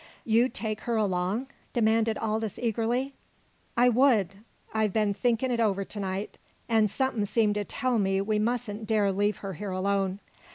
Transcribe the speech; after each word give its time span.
"You'd 0.25 0.55
take 0.55 0.81
her 0.89 0.95
along?" 0.95 1.45
demanded 1.73 2.17
Aldous 2.17 2.57
eagerly. 2.57 3.13
"I 3.77 3.89
would. 3.89 4.37
I've 4.73 4.91
been 4.91 5.13
thinkin' 5.13 5.51
it 5.51 5.59
over 5.59 5.85
to 5.85 5.99
night. 5.99 6.39
An' 6.67 6.87
something 6.87 7.23
seemed 7.25 7.53
to 7.53 7.65
tell 7.65 7.99
me 7.99 8.19
we 8.19 8.39
mustn't 8.39 8.87
dare 8.87 9.11
leave 9.11 9.37
her 9.45 9.53
here 9.53 9.69
alone. 9.69 10.19